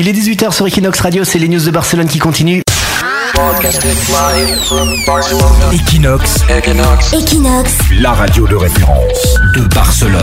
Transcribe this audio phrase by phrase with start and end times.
[0.00, 2.62] Il est 18h sur Equinox Radio, c'est les news de Barcelone qui continuent.
[5.72, 10.22] Equinox, Equinox, la radio de référence de Barcelone.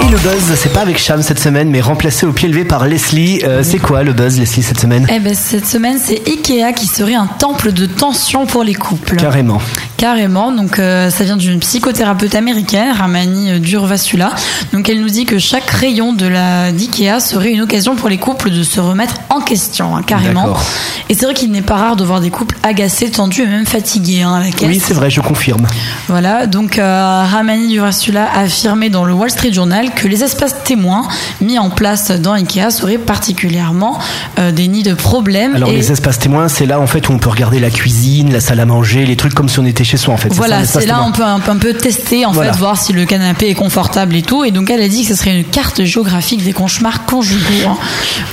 [0.00, 2.86] Et le buzz, c'est pas avec Cham cette semaine, mais remplacé au pied levé par
[2.86, 3.40] Leslie.
[3.44, 6.86] Euh, c'est quoi le buzz, Leslie, cette semaine Eh ben, cette semaine, c'est Ikea qui
[6.86, 9.16] serait un temple de tension pour les couples.
[9.16, 9.60] Carrément.
[9.96, 10.50] Carrément.
[10.50, 14.32] Donc, euh, ça vient d'une psychothérapeute américaine, Ramani euh, Durvasula.
[14.72, 18.18] Donc, elle nous dit que chaque rayon de la d'Ikea serait une occasion pour les
[18.18, 20.56] couples de se remettre en question, hein, carrément.
[21.08, 23.66] Et c'est vrai qu'il n'est pas rare de voir des couples agacés, tendus et même
[23.66, 24.68] fatigués hein, à la caisse.
[24.68, 25.66] Oui, c'est vrai, je confirme.
[26.08, 30.56] Voilà, donc euh, Ramani Durvasula a affirmé dans le Wall Street Journal que les espaces
[30.64, 31.06] témoins
[31.40, 33.98] mis en place dans Ikea seraient particulièrement
[34.38, 35.54] euh, des nids de problèmes.
[35.56, 38.32] Alors, et les espaces témoins, c'est là en fait où on peut regarder la cuisine,
[38.32, 40.32] la salle à manger, les trucs comme si on était chez soi en fait.
[40.32, 41.08] voilà, c'est là témoin.
[41.08, 42.52] on peut un peu, un peu tester en Voilà.
[42.52, 44.44] fait, voir si le canapé est confortable et tout.
[44.44, 47.68] Et donc elle a dit que ce serait une carte géographique des cauchemars conjugaux.
[47.68, 47.76] hein.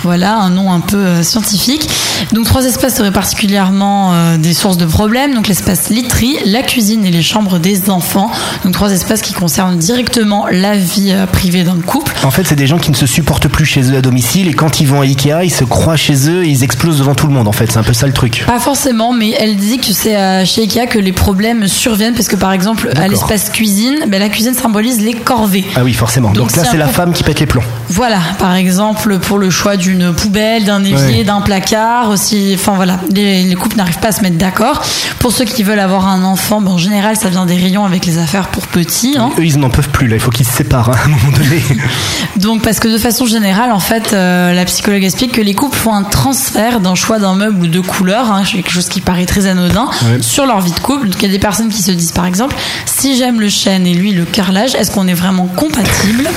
[0.04, 1.90] Voilà, un nom un peu euh, scientifique.
[2.32, 5.34] Donc trois espaces seraient particulièrement euh, des sources de problèmes.
[5.36, 8.32] Donc l'espace literie, la cuisine et les chambres des enfants.
[8.64, 12.13] Donc trois espaces qui concernent directement la vie privée d'un couple.
[12.24, 14.54] En fait, c'est des gens qui ne se supportent plus chez eux à domicile et
[14.54, 17.28] quand ils vont à Ikea, ils se croient chez eux et ils explosent devant tout
[17.28, 17.70] le monde en fait.
[17.72, 18.44] C'est un peu ça le truc.
[18.48, 22.30] Pas forcément, mais elle dit que c'est euh, chez Ikea que les problèmes surviennent parce
[22.30, 25.66] que par exemple à l'espace cuisine, ben, la cuisine symbolise les corvées.
[25.76, 26.30] Ah oui, forcément.
[26.30, 27.64] Donc, Donc, là, c'est la femme qui pète les plombs.
[27.90, 31.24] Voilà, par exemple pour le choix d'une poubelle, d'un évier, Ouais.
[31.26, 32.54] d'un placard aussi.
[32.56, 34.82] Enfin voilà, les, les couples n'arrivent pas à se mettre d'accord.
[35.20, 38.06] Pour ceux qui veulent avoir un enfant, ben, en général ça vient des rayons avec
[38.06, 39.16] les affaires pour petits.
[39.20, 39.32] hein.
[39.38, 40.16] Eux, ils n'en peuvent plus là.
[40.16, 41.62] Il faut qu'ils se séparent hein, à un moment donné.
[42.38, 45.78] Donc parce que de façon générale, en fait, euh, la psychologue explique que les couples
[45.78, 49.26] font un transfert d'un choix d'un meuble ou de couleur, hein, quelque chose qui paraît
[49.26, 50.22] très anodin, Ouais.
[50.22, 51.10] sur leur vie de couple.
[51.10, 53.86] Donc il y a des personnes qui se disent par exemple, si j'aime le chêne
[53.88, 56.28] et lui le carrelage, est-ce qu'on est vraiment compatibles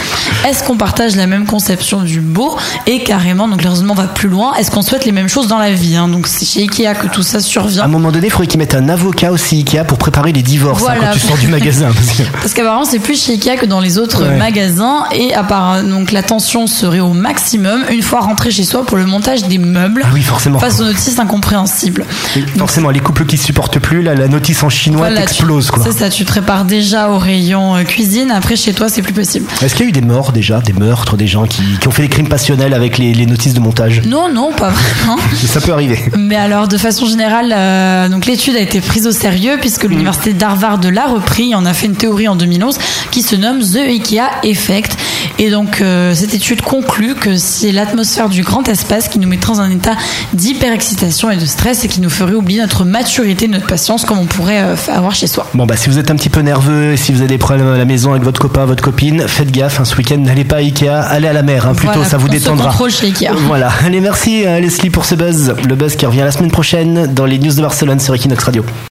[0.46, 2.56] Est-ce qu'on partage la même conception du beau?
[2.86, 5.58] Et carrément, donc le raisonnement va plus loin, est-ce qu'on souhaite les mêmes choses dans
[5.58, 6.08] la vie hein?
[6.08, 7.82] Donc c'est chez Ikea que tout ça À survient.
[7.84, 10.82] un moment donné, il faudrait qu'ils mettent un avocat aussi Ikea pour préparer les divorces
[10.82, 11.12] hein, Voilà.
[11.12, 11.88] quand tu sors du magasin.
[12.40, 14.36] parce qu'apparemment c'est plus chez Ikea que dans les autres Ouais.
[14.36, 15.42] magasins et à
[15.74, 19.44] part donc la tension serait au maximum une fois rentré chez soi pour le montage
[19.44, 20.58] des meubles Ah oui, forcément.
[20.58, 22.04] face aux notices incompréhensibles.
[22.36, 25.22] Et Donc, Forcément, les couples qui se supportent plus, là, la notice en chinois voilà,
[25.26, 25.82] quoi.
[25.84, 29.12] C'est ça, tu te prépares déjà au rayon euh, cuisine, après chez toi c'est plus
[29.12, 29.46] possible.
[29.62, 31.92] Est-ce qu'il y a eu des morts déjà, des meurtres, des gens qui, qui ont
[31.92, 34.02] fait des crimes passionnels avec les, les notices de montage?
[34.06, 35.16] Non, non, pas vraiment.
[35.46, 35.98] Ça peut arriver.
[36.18, 39.90] Mais alors, de façon générale, euh, donc l'étude a été prise au sérieux puisque Mm.
[39.90, 41.52] l'université d'Harvard l'a repris.
[41.54, 42.78] On a fait une théorie en 2011
[43.10, 44.96] qui se nomme The IKEA Effect.
[45.38, 49.52] Et donc, euh, cette étude conclut que c'est l'atmosphère du grand espace qui nous mettrait
[49.52, 49.94] dans un état
[50.32, 54.24] d'hyperexcitation et de stress et qui nous ferait oublier notre maturité, notre patience, comme on
[54.26, 55.46] pourrait euh, avoir chez soi.
[55.54, 57.68] Bon bah si vous êtes un petit peu nerveux et si vous avez des problèmes
[57.68, 60.56] à la maison avec votre copain, votre copine, faites gaffe, hein, ce week-end n'allez pas
[60.56, 62.70] à Ikea, allez à la mer, hein, plutôt Voilà, ça vous on se détendra.
[62.70, 63.30] contrôle chez Ikea.
[63.46, 67.12] Voilà, allez merci euh, Leslie pour ce buzz, le buzz qui revient la semaine prochaine
[67.12, 68.64] dans les news de Barcelone sur Equinox Radio.